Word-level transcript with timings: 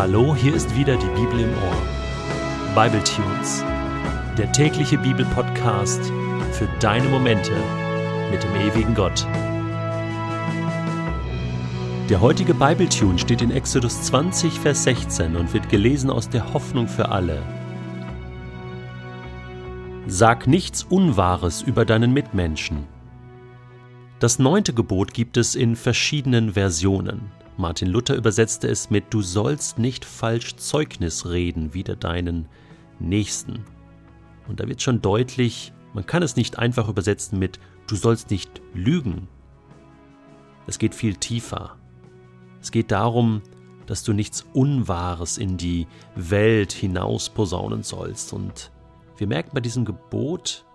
Hallo, 0.00 0.34
hier 0.34 0.54
ist 0.54 0.74
wieder 0.74 0.96
die 0.96 1.08
Bibel 1.08 1.40
im 1.40 1.50
Ohr. 1.50 2.74
Bible 2.74 3.04
Tunes, 3.04 3.62
der 4.38 4.50
tägliche 4.50 4.96
Bibelpodcast 4.96 6.00
für 6.52 6.66
deine 6.80 7.06
Momente 7.10 7.52
mit 8.30 8.42
dem 8.42 8.54
ewigen 8.54 8.94
Gott. 8.94 9.26
Der 12.08 12.18
heutige 12.18 12.54
Bible 12.54 12.88
Tune 12.88 13.18
steht 13.18 13.42
in 13.42 13.50
Exodus 13.50 14.04
20, 14.04 14.58
Vers 14.58 14.84
16 14.84 15.36
und 15.36 15.52
wird 15.52 15.68
gelesen 15.68 16.08
aus 16.08 16.30
der 16.30 16.54
Hoffnung 16.54 16.88
für 16.88 17.10
alle. 17.10 17.42
Sag 20.06 20.46
nichts 20.46 20.82
Unwahres 20.82 21.60
über 21.60 21.84
deinen 21.84 22.14
Mitmenschen. 22.14 22.86
Das 24.20 24.38
neunte 24.38 24.74
Gebot 24.74 25.14
gibt 25.14 25.38
es 25.38 25.54
in 25.54 25.74
verschiedenen 25.76 26.52
Versionen. 26.52 27.32
Martin 27.56 27.88
Luther 27.88 28.16
übersetzte 28.16 28.68
es 28.68 28.90
mit 28.90 29.04
Du 29.08 29.22
sollst 29.22 29.78
nicht 29.78 30.04
falsch 30.04 30.56
Zeugnis 30.56 31.24
reden 31.24 31.72
wider 31.72 31.96
deinen 31.96 32.46
Nächsten. 32.98 33.64
Und 34.46 34.60
da 34.60 34.68
wird 34.68 34.82
schon 34.82 35.00
deutlich, 35.00 35.72
man 35.94 36.04
kann 36.04 36.22
es 36.22 36.36
nicht 36.36 36.58
einfach 36.58 36.90
übersetzen 36.90 37.38
mit 37.38 37.58
Du 37.86 37.96
sollst 37.96 38.30
nicht 38.30 38.60
lügen. 38.74 39.26
Es 40.66 40.78
geht 40.78 40.94
viel 40.94 41.16
tiefer. 41.16 41.78
Es 42.60 42.70
geht 42.70 42.90
darum, 42.90 43.40
dass 43.86 44.04
du 44.04 44.12
nichts 44.12 44.44
Unwahres 44.52 45.38
in 45.38 45.56
die 45.56 45.86
Welt 46.14 46.72
hinaus 46.72 47.30
posaunen 47.30 47.82
sollst. 47.82 48.34
Und 48.34 48.70
wir 49.16 49.26
merken 49.26 49.52
bei 49.54 49.60
diesem 49.60 49.86
Gebot, 49.86 50.66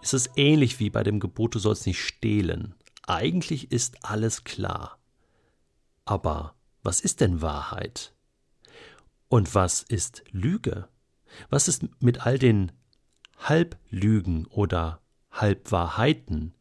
ist 0.00 0.14
es 0.14 0.30
ähnlich 0.36 0.80
wie 0.80 0.90
bei 0.90 1.02
dem 1.02 1.20
Gebot, 1.20 1.54
du 1.54 1.58
sollst 1.58 1.86
nicht 1.86 2.02
stehlen. 2.02 2.74
Eigentlich 3.06 3.72
ist 3.72 4.04
alles 4.04 4.44
klar. 4.44 4.98
Aber 6.04 6.54
was 6.82 7.00
ist 7.00 7.20
denn 7.20 7.42
Wahrheit? 7.42 8.12
Und 9.28 9.54
was 9.54 9.82
ist 9.82 10.24
Lüge? 10.30 10.88
Was 11.50 11.68
ist 11.68 11.84
mit 12.00 12.26
all 12.26 12.38
den 12.38 12.72
Halblügen 13.38 14.46
oder 14.46 15.00
Halbwahrheiten, 15.30 16.54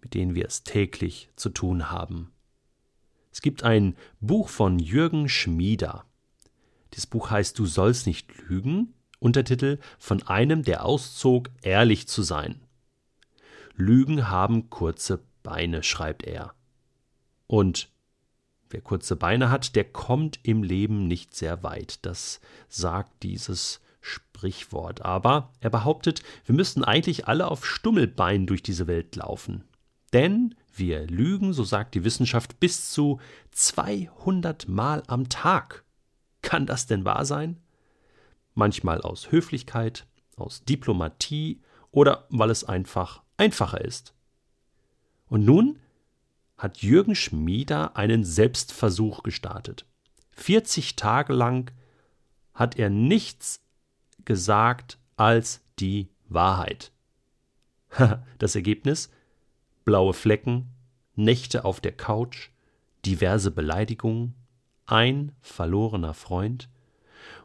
mit 0.00 0.14
denen 0.14 0.34
wir 0.34 0.46
es 0.46 0.62
täglich 0.62 1.30
zu 1.36 1.50
tun 1.50 1.90
haben? 1.90 2.32
Es 3.32 3.40
gibt 3.40 3.64
ein 3.64 3.96
Buch 4.20 4.48
von 4.48 4.78
Jürgen 4.78 5.28
Schmieder. 5.28 6.04
Dieses 6.92 7.06
Buch 7.06 7.30
heißt 7.30 7.58
Du 7.58 7.66
sollst 7.66 8.06
nicht 8.06 8.30
lügen, 8.48 8.94
Untertitel 9.18 9.78
von 9.98 10.22
einem, 10.24 10.62
der 10.62 10.84
auszog, 10.84 11.50
ehrlich 11.62 12.08
zu 12.08 12.22
sein. 12.22 12.60
Lügen 13.84 14.30
haben 14.30 14.70
kurze 14.70 15.24
Beine, 15.42 15.82
schreibt 15.82 16.24
er. 16.24 16.54
Und 17.46 17.92
Wer 18.72 18.80
kurze 18.80 19.16
Beine 19.16 19.50
hat, 19.50 19.76
der 19.76 19.84
kommt 19.84 20.40
im 20.44 20.62
Leben 20.62 21.06
nicht 21.06 21.34
sehr 21.34 21.62
weit. 21.62 21.98
Das 22.06 22.40
sagt 22.70 23.22
dieses 23.22 23.82
Sprichwort. 24.00 25.02
Aber 25.02 25.52
er 25.60 25.68
behauptet, 25.68 26.22
wir 26.46 26.54
müssten 26.54 26.82
eigentlich 26.82 27.28
alle 27.28 27.48
auf 27.48 27.66
Stummelbeinen 27.66 28.46
durch 28.46 28.62
diese 28.62 28.86
Welt 28.86 29.14
laufen. 29.14 29.64
Denn 30.14 30.54
wir 30.74 31.06
lügen, 31.06 31.52
so 31.52 31.64
sagt 31.64 31.94
die 31.94 32.04
Wissenschaft, 32.04 32.60
bis 32.60 32.90
zu 32.90 33.20
200 33.50 34.68
Mal 34.68 35.02
am 35.06 35.28
Tag. 35.28 35.84
Kann 36.40 36.64
das 36.64 36.86
denn 36.86 37.04
wahr 37.04 37.26
sein? 37.26 37.60
Manchmal 38.54 39.02
aus 39.02 39.30
Höflichkeit, 39.30 40.06
aus 40.36 40.64
Diplomatie 40.64 41.60
oder 41.90 42.26
weil 42.30 42.48
es 42.48 42.64
einfach 42.64 43.22
einfacher 43.36 43.80
ist. 43.80 44.14
Und 45.28 45.44
nun 45.44 45.78
hat 46.58 46.78
Jürgen 46.78 47.14
Schmieder 47.14 47.96
einen 47.96 48.24
Selbstversuch 48.24 49.22
gestartet. 49.22 49.86
40 50.32 50.96
Tage 50.96 51.32
lang 51.32 51.72
hat 52.54 52.78
er 52.78 52.90
nichts 52.90 53.60
gesagt 54.24 54.98
als 55.16 55.60
die 55.78 56.08
Wahrheit. 56.28 56.92
Das 58.38 58.54
Ergebnis? 58.54 59.10
Blaue 59.84 60.14
Flecken, 60.14 60.68
Nächte 61.14 61.64
auf 61.64 61.80
der 61.80 61.92
Couch, 61.92 62.50
diverse 63.04 63.50
Beleidigungen, 63.50 64.34
ein 64.86 65.32
verlorener 65.40 66.14
Freund. 66.14 66.68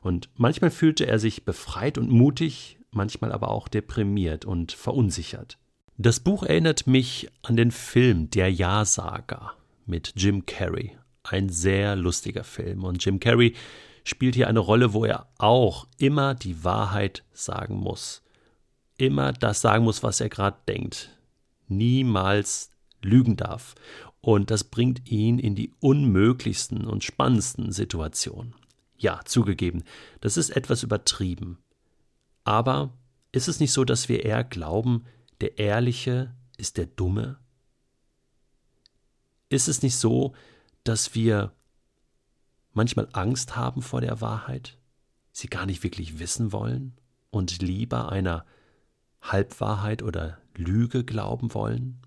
Und 0.02 0.30
manchmal 0.36 0.72
fühlte 0.72 1.06
er 1.06 1.19
sich 1.19 1.46
befreit 1.46 1.98
und 1.98 2.09
mutig, 2.09 2.80
manchmal 2.92 3.31
aber 3.31 3.50
auch 3.50 3.68
deprimiert 3.68 4.46
und 4.46 4.72
verunsichert. 4.72 5.58
Das 6.00 6.19
Buch 6.19 6.44
erinnert 6.44 6.85
mich 6.85 7.28
an 7.41 7.58
den 7.58 7.72
Film 7.72 8.30
Der 8.30 8.52
Ja-Sager 8.53 9.53
mit 9.88 10.13
Jim 10.16 10.46
Carrey. 10.46 10.96
Ein 11.24 11.50
sehr 11.50 11.96
lustiger 11.96 12.44
Film. 12.44 12.84
Und 12.84 13.03
Jim 13.03 13.19
Carrey 13.19 13.56
spielt 14.03 14.36
hier 14.36 14.47
eine 14.47 14.59
Rolle, 14.59 14.94
wo 14.94 15.06
er 15.06 15.28
auch 15.40 15.88
immer 15.97 16.36
die 16.36 16.63
Wahrheit 16.63 17.24
sagen 17.34 17.78
muss. 17.78 18.22
Immer 19.00 19.34
das 19.34 19.62
sagen 19.62 19.86
muss, 19.86 20.03
was 20.03 20.22
er 20.22 20.30
gerade 20.30 20.57
denkt. 20.68 21.18
Niemals 21.68 22.69
lügen 23.02 23.36
darf. 23.36 23.74
Und 24.22 24.52
das 24.52 24.66
bringt 24.66 25.09
ihn 25.09 25.40
in 25.40 25.56
die 25.56 25.74
unmöglichsten 25.80 26.86
und 26.86 27.03
spannendsten 27.03 27.72
Situationen. 27.72 28.53
Ja, 28.97 29.22
zugegeben, 29.25 29.84
das 30.22 30.38
ist 30.38 30.52
etwas 30.52 30.84
übertrieben. 30.84 31.57
Aber 32.44 32.94
ist 33.31 33.47
es 33.47 33.59
nicht 33.59 33.72
so, 33.72 33.84
dass 33.84 34.09
wir 34.09 34.24
eher 34.24 34.44
glauben, 34.44 35.03
der 35.42 35.59
Ehrliche 35.59 36.36
ist 36.58 36.78
der 36.78 36.88
Dumme? 36.88 37.40
Ist 39.50 39.68
es 39.68 39.81
nicht 39.81 39.96
so, 39.96 40.34
dass 40.84 41.16
wir 41.16 41.53
manchmal 42.74 43.08
Angst 43.14 43.56
haben 43.56 43.81
vor 43.81 44.02
der 44.02 44.22
Wahrheit, 44.22 44.78
sie 45.31 45.48
gar 45.48 45.66
nicht 45.66 45.84
wirklich 45.84 46.20
wissen 46.20 46.52
wollen 46.52 46.98
und 47.30 47.62
lieber 47.62 48.12
einer 48.12 48.46
Halbwahrheit 49.22 50.03
oder 50.03 50.40
Lüge 50.56 51.03
glauben 51.03 51.54
wollen? 51.54 52.02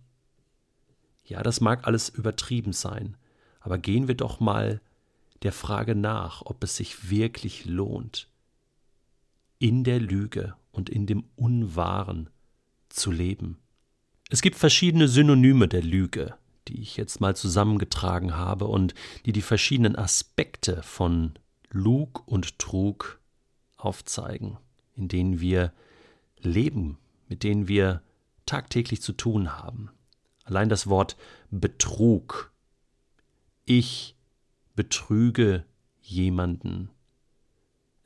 Ja, 1.25 1.43
das 1.43 1.61
mag 1.61 1.87
alles 1.87 2.09
übertrieben 2.09 2.73
sein, 2.73 3.17
aber 3.61 3.79
gehen 3.79 4.09
wir 4.09 4.17
doch 4.17 4.41
mal 4.41 4.81
der 5.43 5.53
Frage 5.53 5.95
nach, 5.95 6.43
ob 6.45 6.63
es 6.65 6.77
sich 6.77 7.11
wirklich 7.11 7.65
lohnt, 7.65 8.29
in 9.59 9.85
der 9.85 10.01
Lüge 10.01 10.55
und 10.73 10.91
in 10.91 11.07
dem 11.07 11.25
Unwahren 11.37 12.31
zu 12.91 13.11
leben. 13.11 13.59
Es 14.29 14.43
gibt 14.43 14.57
verschiedene 14.57 15.09
Synonyme 15.09 15.67
der 15.67 15.83
Lüge, 15.83 16.35
die 16.69 16.81
ich 16.81 16.97
jetzt 16.97 17.21
mal 17.21 17.35
zusammengetragen 17.35 18.37
habe 18.37 18.67
und 18.67 18.95
die 19.27 19.33
die 19.33 19.43
verschiedenen 19.43 19.97
Aspekte 19.97 20.83
von 20.83 21.35
Lug 21.71 22.27
und 22.27 22.59
Trug 22.59 23.21
aufzeigen, 23.77 24.59
in 24.95 25.09
denen 25.09 25.41
wir 25.41 25.73
leben, 26.39 26.99
mit 27.29 27.43
denen 27.43 27.69
wir 27.69 28.03
tagtäglich 28.47 29.03
zu 29.03 29.13
tun 29.13 29.59
haben. 29.59 29.91
Allein 30.45 30.69
das 30.69 30.87
Wort 30.89 31.17
Betrug. 31.51 32.53
Ich 33.65 34.17
betrüge 34.75 35.65
jemanden 36.01 36.91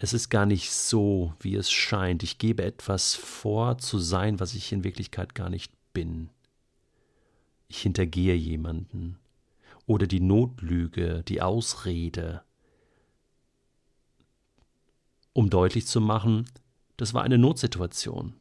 es 0.05 0.13
ist 0.13 0.29
gar 0.29 0.45
nicht 0.45 0.71
so, 0.71 1.33
wie 1.41 1.55
es 1.55 1.71
scheint. 1.71 2.23
Ich 2.23 2.37
gebe 2.37 2.63
etwas 2.63 3.15
vor 3.15 3.79
zu 3.79 3.99
sein, 3.99 4.39
was 4.39 4.55
ich 4.55 4.71
in 4.71 4.85
Wirklichkeit 4.85 5.35
gar 5.35 5.49
nicht 5.49 5.73
bin. 5.95 6.29
Ich 7.69 7.81
hintergehe 7.81 8.35
jemanden. 8.35 9.19
Oder 9.87 10.07
die 10.07 10.21
Notlüge, 10.21 11.23
die 11.27 11.41
Ausrede. 11.41 12.43
Um 15.33 15.49
deutlich 15.49 15.87
zu 15.87 16.03
machen, 16.03 16.51
das 16.99 17.15
war 17.15 17.23
eine 17.23 17.39
Notsituation. 17.39 18.35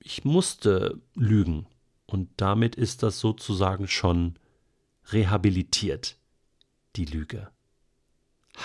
Ich 0.00 0.24
musste 0.24 1.00
lügen. 1.14 1.66
Und 2.06 2.30
damit 2.36 2.74
ist 2.74 3.04
das 3.04 3.20
sozusagen 3.20 3.86
schon 3.86 4.34
rehabilitiert, 5.12 6.16
die 6.96 7.04
Lüge. 7.04 7.48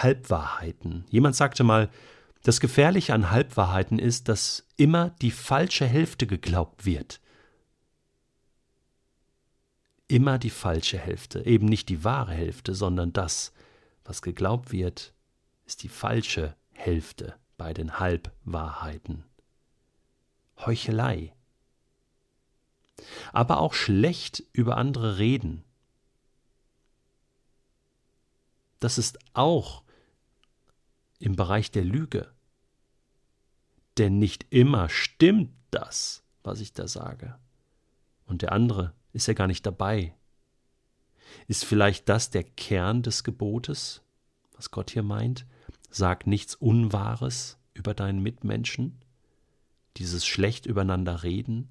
Halbwahrheiten. 0.02 1.06
Jemand 1.10 1.36
sagte 1.36 1.64
mal, 1.64 1.90
das 2.44 2.60
Gefährliche 2.60 3.14
an 3.14 3.32
Halbwahrheiten 3.32 4.00
ist, 4.00 4.28
dass 4.28 4.68
immer 4.76 5.12
die 5.22 5.32
falsche 5.32 5.86
Hälfte 5.86 6.28
geglaubt 6.28 6.86
wird. 6.86 7.22
Immer 10.08 10.38
die 10.38 10.50
falsche 10.50 10.98
Hälfte, 10.98 11.46
eben 11.46 11.68
nicht 11.68 11.88
die 11.90 12.04
wahre 12.04 12.34
Hälfte, 12.34 12.76
sondern 12.76 13.14
das, 13.14 13.54
was 14.04 14.22
geglaubt 14.22 14.72
wird, 14.72 15.14
ist 15.66 15.84
die 15.84 15.90
falsche 15.90 16.56
Hälfte 16.74 17.36
bei 17.58 17.74
den 17.74 18.00
Halbwahrheiten. 18.00 19.24
Heuchelei. 20.58 21.34
Aber 23.32 23.60
auch 23.60 23.74
schlecht 23.74 24.44
über 24.52 24.78
andere 24.78 25.18
reden. 25.18 25.64
Das 28.80 28.98
ist 28.98 29.18
auch 29.34 29.83
im 31.24 31.38
Bereich 31.38 31.72
der 31.72 31.86
Lüge. 31.86 32.30
Denn 33.98 34.20
nicht 34.20 34.46
immer 34.50 34.90
stimmt 34.90 35.54
das, 35.72 36.22
was 36.44 36.60
ich 36.60 36.74
da 36.74 36.86
sage. 36.86 37.40
Und 38.26 38.42
der 38.42 38.52
andere 38.52 38.94
ist 39.14 39.28
ja 39.28 39.34
gar 39.34 39.48
nicht 39.48 39.66
dabei. 39.66 40.14
Ist 41.48 41.64
vielleicht 41.64 42.10
das 42.10 42.30
der 42.30 42.44
Kern 42.44 43.04
des 43.04 43.24
Gebotes, 43.24 44.02
was 44.52 44.70
Gott 44.70 44.92
hier 44.92 45.04
meint? 45.04 45.46
Sag 45.90 46.28
nichts 46.28 46.56
Unwahres 46.56 47.58
über 47.74 47.94
deinen 47.94 48.22
Mitmenschen, 48.22 49.00
dieses 49.96 50.26
schlecht 50.26 50.66
übereinander 50.66 51.24
reden 51.24 51.70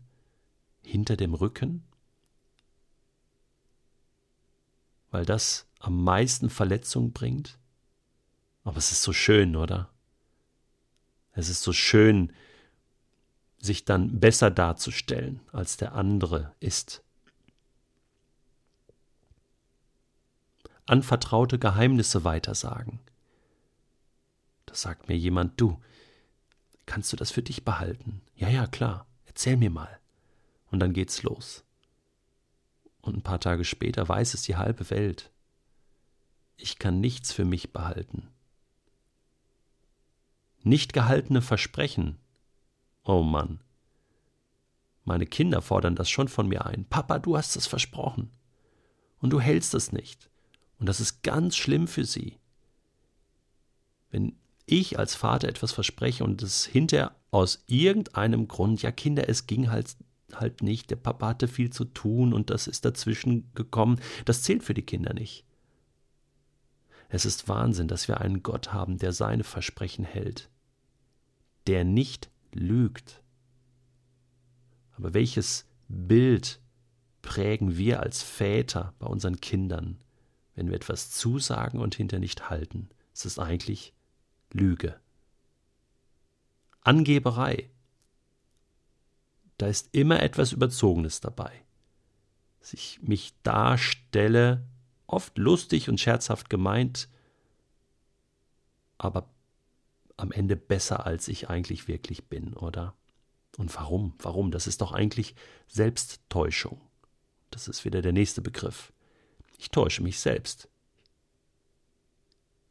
hinter 0.83 1.17
dem 1.17 1.35
Rücken, 1.35 1.85
weil 5.11 5.27
das 5.27 5.67
am 5.79 6.03
meisten 6.03 6.49
Verletzung 6.49 7.13
bringt. 7.13 7.59
Aber 8.64 8.76
es 8.76 8.93
ist 8.93 9.03
so 9.03 9.12
schön, 9.12 9.56
oder? 9.56 9.91
Es 11.32 11.49
ist 11.49 11.62
so 11.62 11.73
schön, 11.73 12.32
sich 13.59 13.85
dann 13.85 14.20
besser 14.20 14.50
darzustellen, 14.50 15.41
als 15.53 15.76
der 15.76 15.94
andere 15.94 16.55
ist. 16.61 17.03
Anvertraute 20.87 21.59
Geheimnisse 21.59 22.25
weitersagen. 22.25 22.99
Da 24.67 24.75
sagt 24.75 25.08
mir 25.08 25.17
jemand, 25.17 25.61
du, 25.61 25.81
kannst 26.87 27.12
du 27.12 27.17
das 27.17 27.31
für 27.31 27.43
dich 27.43 27.65
behalten? 27.65 28.20
Ja, 28.35 28.49
ja, 28.49 28.67
klar, 28.67 29.06
erzähl 29.26 29.56
mir 29.56 29.70
mal. 29.70 30.00
Und 30.70 30.81
dann 30.81 30.93
geht's 30.93 31.23
los. 31.23 31.65
Und 33.00 33.17
ein 33.17 33.23
paar 33.23 33.41
Tage 33.41 33.65
später 33.65 34.08
weiß 34.08 34.35
es 34.35 34.43
die 34.43 34.56
halbe 34.56 34.91
Welt. 34.91 35.31
Ich 36.56 36.79
kann 36.79 37.00
nichts 37.00 37.32
für 37.32 37.44
mich 37.44 37.73
behalten. 37.73 38.29
Nicht 40.62 40.93
gehaltene 40.93 41.43
Versprechen. 41.43 42.19
Oh 43.05 43.23
Mann. 43.23 43.61
Meine 45.05 45.26
Kinder 45.26 45.62
fordern 45.62 45.97
das 45.97 46.09
schon 46.09 46.29
von 46.29 46.47
mir 46.49 46.67
ein. 46.67 46.85
Papa, 46.85 47.19
du 47.19 47.37
hast 47.37 47.56
es 47.56 47.67
versprochen. 47.67 48.31
Und 49.19 49.31
du 49.31 49.41
hältst 49.41 49.75
es 49.75 49.93
nicht. 49.93 50.31
Und 50.79 50.88
das 50.88 51.00
ist 51.00 51.23
ganz 51.23 51.56
schlimm 51.56 51.88
für 51.88 52.05
sie. 52.05 52.38
Wenn 54.11 54.37
ich 54.67 54.99
als 54.99 55.14
Vater 55.14 55.49
etwas 55.49 55.73
verspreche 55.73 56.23
und 56.25 56.43
es 56.43 56.65
hinterher 56.65 57.17
aus 57.31 57.65
irgendeinem 57.67 58.47
Grund, 58.47 58.82
ja 58.82 58.93
Kinder, 58.93 59.29
es 59.29 59.47
ging 59.47 59.70
halt 59.70 59.97
halt 60.35 60.62
nicht, 60.62 60.91
der 60.91 60.97
Papa 60.97 61.29
hatte 61.29 61.49
viel 61.49 61.70
zu 61.70 61.85
tun 61.85 62.32
und 62.32 62.50
das 62.50 62.67
ist 62.67 62.85
dazwischen 62.85 63.53
gekommen, 63.55 64.00
das 64.25 64.43
zählt 64.43 64.62
für 64.62 64.75
die 64.75 64.82
Kinder 64.82 65.12
nicht. 65.15 65.44
Es 67.14 67.26
ist 67.26 67.47
Wahnsinn, 67.47 67.88
dass 67.88 68.09
wir 68.09 68.23
einen 68.23 68.43
Gott 68.43 68.73
haben, 68.73 68.97
der 68.97 69.12
seine 69.12 69.44
Versprechen 69.44 70.03
hält, 70.03 70.49
der 71.67 71.85
nicht 71.85 72.31
lügt. 72.55 73.23
Aber 74.97 75.12
welches 75.12 75.67
Bild 75.88 76.59
prägen 77.20 77.76
wir 77.76 78.00
als 78.00 78.23
Väter 78.23 78.94
bei 78.99 79.06
unseren 79.09 79.43
Kindern, 79.43 79.99
wenn 80.55 80.69
wir 80.69 80.75
etwas 80.75 81.11
zusagen 81.11 81.81
und 81.81 81.94
hinter 81.94 82.19
nicht 82.19 82.49
halten? 82.49 82.88
Es 83.12 83.26
ist 83.26 83.38
eigentlich 83.38 83.93
Lüge. 84.50 84.99
Angeberei. 86.81 87.69
Da 89.58 89.67
ist 89.67 89.91
immer 89.93 90.23
etwas 90.23 90.53
Überzogenes 90.53 91.20
dabei. 91.20 91.53
Dass 92.61 92.73
ich 92.73 93.03
mich 93.03 93.35
darstelle, 93.43 94.65
oft 95.12 95.38
lustig 95.38 95.88
und 95.88 96.00
scherzhaft 96.00 96.50
gemeint, 96.50 97.09
aber 98.99 99.29
am 100.17 100.32
Ende 100.32 100.56
besser, 100.56 101.06
als 101.06 101.29
ich 101.29 101.49
eigentlich 101.49 101.88
wirklich 101.88 102.25
bin, 102.26 102.55
oder? 102.55 102.94
Und 103.56 103.75
warum? 103.75 104.14
Warum? 104.19 104.50
Das 104.50 104.67
ist 104.67 104.81
doch 104.81 104.93
eigentlich 104.93 105.35
Selbsttäuschung. 105.67 106.81
Das 107.50 107.69
ist 107.69 107.85
wieder 107.85 108.03
der 108.03 108.12
nächste 108.12 108.41
Begriff. 108.41 108.93
Ich 109.59 109.70
täusche 109.70 110.03
mich 110.03 110.20
selbst. 110.20 110.69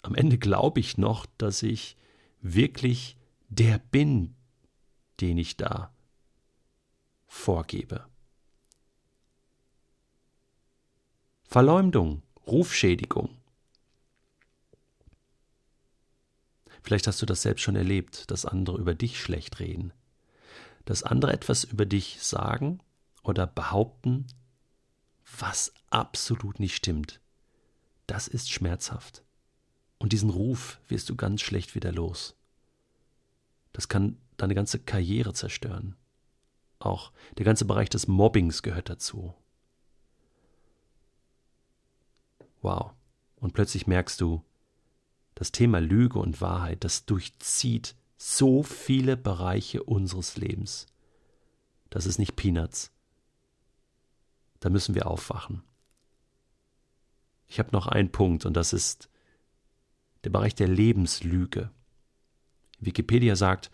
Am 0.01 0.15
Ende 0.15 0.37
glaube 0.37 0.79
ich 0.79 0.97
noch, 0.97 1.25
dass 1.37 1.61
ich 1.61 1.97
wirklich 2.41 3.17
der 3.49 3.77
bin, 3.77 4.35
den 5.19 5.37
ich 5.37 5.57
da 5.57 5.93
vorgebe. 7.27 8.05
Verleumdung, 11.43 12.23
Rufschädigung. 12.47 13.29
Vielleicht 16.83 17.07
hast 17.07 17.21
du 17.21 17.25
das 17.25 17.41
selbst 17.41 17.61
schon 17.61 17.75
erlebt, 17.75 18.31
dass 18.31 18.45
andere 18.45 18.77
über 18.77 18.95
dich 18.95 19.19
schlecht 19.19 19.59
reden, 19.59 19.93
dass 20.85 21.03
andere 21.03 21.33
etwas 21.33 21.63
über 21.63 21.85
dich 21.85 22.21
sagen 22.21 22.79
oder 23.23 23.45
behaupten, 23.45 24.27
was 25.39 25.73
absolut 25.89 26.59
nicht 26.59 26.75
stimmt. 26.75 27.21
Das 28.07 28.27
ist 28.27 28.51
schmerzhaft. 28.51 29.23
Und 29.99 30.13
diesen 30.13 30.31
Ruf 30.31 30.81
wirst 30.87 31.09
du 31.09 31.15
ganz 31.15 31.41
schlecht 31.41 31.75
wieder 31.75 31.91
los. 31.91 32.35
Das 33.71 33.87
kann 33.87 34.17
deine 34.37 34.55
ganze 34.55 34.79
Karriere 34.79 35.33
zerstören. 35.33 35.95
Auch 36.79 37.11
der 37.37 37.45
ganze 37.45 37.65
Bereich 37.65 37.89
des 37.89 38.07
Mobbings 38.07 38.63
gehört 38.63 38.89
dazu. 38.89 39.35
Wow. 42.61 42.93
Und 43.35 43.53
plötzlich 43.53 43.87
merkst 43.87 44.21
du, 44.21 44.43
das 45.35 45.51
Thema 45.51 45.79
Lüge 45.79 46.19
und 46.19 46.41
Wahrheit, 46.41 46.83
das 46.83 47.05
durchzieht 47.05 47.95
so 48.17 48.61
viele 48.61 49.17
Bereiche 49.17 49.83
unseres 49.83 50.37
Lebens. 50.37 50.85
Das 51.89 52.05
ist 52.05 52.19
nicht 52.19 52.35
Peanuts. 52.35 52.91
Da 54.59 54.69
müssen 54.69 54.93
wir 54.93 55.07
aufwachen. 55.07 55.63
Ich 57.47 57.59
habe 57.59 57.71
noch 57.71 57.87
einen 57.87 58.11
Punkt 58.11 58.45
und 58.45 58.55
das 58.55 58.73
ist 58.73 59.09
der 60.23 60.29
Bereich 60.29 60.53
der 60.53 60.67
Lebenslüge. 60.67 61.71
Wikipedia 62.79 63.35
sagt, 63.35 63.71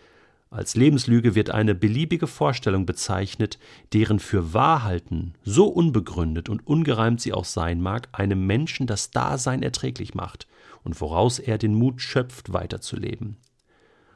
als 0.49 0.75
Lebenslüge 0.75 1.35
wird 1.35 1.49
eine 1.49 1.75
beliebige 1.75 2.27
Vorstellung 2.27 2.85
bezeichnet, 2.85 3.59
deren 3.93 4.19
für 4.19 4.53
Wahrhalten, 4.53 5.33
so 5.43 5.67
unbegründet 5.67 6.47
und 6.47 6.65
ungereimt 6.65 7.19
sie 7.19 7.33
auch 7.33 7.45
sein 7.45 7.81
mag, 7.81 8.07
einem 8.13 8.45
Menschen 8.47 8.87
das 8.87 9.11
Dasein 9.11 9.61
erträglich 9.61 10.13
macht 10.13 10.47
und 10.83 11.01
woraus 11.01 11.39
er 11.39 11.57
den 11.57 11.75
Mut 11.75 12.01
schöpft, 12.01 12.53
weiterzuleben. 12.53 13.37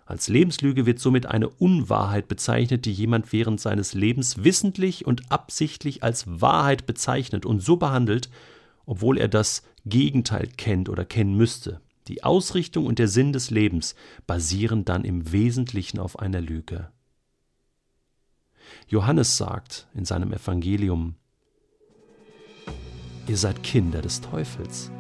Als 0.06 0.30
Lebenslüge 0.30 0.86
wird 0.86 1.00
somit 1.00 1.26
eine 1.26 1.50
Unwahrheit 1.50 2.28
bezeichnet, 2.28 2.86
die 2.86 2.94
jemand 2.94 3.32
während 3.34 3.60
seines 3.60 3.94
Lebens 3.94 4.44
wissentlich 4.44 5.06
und 5.06 5.32
absichtlich 5.32 6.04
als 6.04 6.26
Wahrheit 6.42 6.86
bezeichnet 6.86 7.46
und 7.46 7.62
so 7.62 7.78
behandelt, 7.78 8.30
obwohl 8.86 9.18
er 9.18 9.28
das 9.28 9.64
Gegenteil 9.86 10.48
kennt 10.58 10.90
oder 10.90 11.06
kennen 11.06 11.36
müsste. 11.36 11.82
Die 12.12 12.26
Ausrichtung 12.26 12.88
und 12.88 13.00
der 13.00 13.08
Sinn 13.08 13.32
des 13.32 13.52
Lebens 13.52 13.96
basieren 14.28 14.84
dann 14.84 15.06
im 15.06 15.32
Wesentlichen 15.32 15.98
auf 15.98 16.20
einer 16.20 16.42
Lüge. 16.42 16.92
Johannes 18.90 19.38
sagt 19.38 19.88
in 19.94 20.04
seinem 20.04 20.34
Evangelium, 20.34 21.16
ihr 23.28 23.38
seid 23.38 23.64
Kinder 23.64 24.02
des 24.02 24.20
Teufels. 24.20 24.92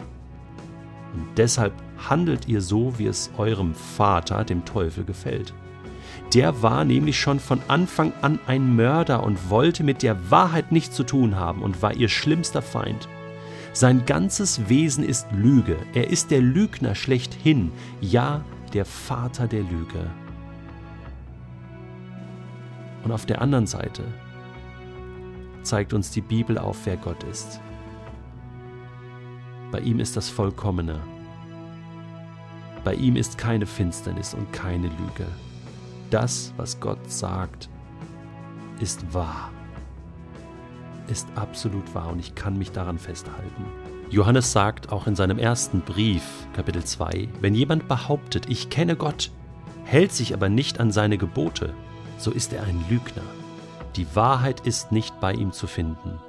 Und 1.13 1.27
deshalb 1.35 1.73
handelt 1.97 2.47
ihr 2.47 2.61
so, 2.61 2.97
wie 2.97 3.07
es 3.07 3.29
eurem 3.37 3.75
Vater, 3.75 4.45
dem 4.45 4.63
Teufel, 4.63 5.03
gefällt. 5.03 5.53
Der 6.33 6.61
war 6.61 6.85
nämlich 6.85 7.19
schon 7.19 7.41
von 7.41 7.59
Anfang 7.67 8.13
an 8.21 8.39
ein 8.47 8.73
Mörder 8.77 9.23
und 9.23 9.49
wollte 9.49 9.83
mit 9.83 10.01
der 10.01 10.31
Wahrheit 10.31 10.71
nichts 10.71 10.95
zu 10.95 11.03
tun 11.03 11.35
haben 11.35 11.61
und 11.61 11.81
war 11.81 11.93
ihr 11.93 12.07
schlimmster 12.07 12.61
Feind. 12.61 13.09
Sein 13.73 14.05
ganzes 14.05 14.67
Wesen 14.67 15.03
ist 15.03 15.31
Lüge. 15.31 15.77
Er 15.93 16.09
ist 16.09 16.29
der 16.29 16.41
Lügner 16.41 16.93
schlechthin, 16.93 17.71
ja, 18.01 18.43
der 18.73 18.85
Vater 18.85 19.47
der 19.47 19.63
Lüge. 19.63 20.09
Und 23.03 23.11
auf 23.11 23.25
der 23.25 23.41
anderen 23.41 23.67
Seite 23.67 24.03
zeigt 25.63 25.93
uns 25.93 26.11
die 26.11 26.21
Bibel 26.21 26.57
auf, 26.57 26.85
wer 26.85 26.97
Gott 26.97 27.23
ist. 27.23 27.61
Bei 29.71 29.79
ihm 29.79 29.99
ist 29.99 30.17
das 30.17 30.29
Vollkommene. 30.29 30.99
Bei 32.83 32.93
ihm 32.93 33.15
ist 33.15 33.37
keine 33.37 33.65
Finsternis 33.65 34.33
und 34.33 34.51
keine 34.51 34.87
Lüge. 34.87 35.27
Das, 36.09 36.53
was 36.57 36.79
Gott 36.79 37.09
sagt, 37.09 37.69
ist 38.81 39.13
wahr 39.13 39.51
ist 41.11 41.27
absolut 41.35 41.93
wahr 41.93 42.09
und 42.09 42.19
ich 42.19 42.33
kann 42.33 42.57
mich 42.57 42.71
daran 42.71 42.97
festhalten. 42.97 43.65
Johannes 44.09 44.51
sagt 44.51 44.91
auch 44.91 45.07
in 45.07 45.15
seinem 45.15 45.37
ersten 45.37 45.81
Brief, 45.81 46.23
Kapitel 46.53 46.83
2, 46.83 47.29
wenn 47.41 47.53
jemand 47.53 47.87
behauptet, 47.87 48.49
ich 48.49 48.69
kenne 48.69 48.95
Gott, 48.95 49.31
hält 49.83 50.11
sich 50.11 50.33
aber 50.33 50.49
nicht 50.49 50.79
an 50.79 50.91
seine 50.91 51.17
Gebote, 51.17 51.73
so 52.17 52.31
ist 52.31 52.53
er 52.53 52.63
ein 52.63 52.83
Lügner. 52.89 53.23
Die 53.95 54.07
Wahrheit 54.15 54.61
ist 54.61 54.91
nicht 54.91 55.19
bei 55.19 55.33
ihm 55.33 55.51
zu 55.51 55.67
finden. 55.67 56.19